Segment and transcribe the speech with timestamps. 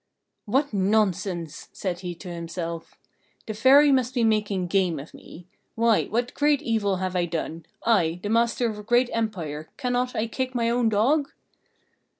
[0.45, 2.95] "What nonsense!" said he to himself.
[3.45, 5.45] "The Fairy must be making game of me.
[5.75, 7.67] Why, what great evil have I done?
[7.85, 11.29] I, the master of a great empire, cannot I kick my own dog?"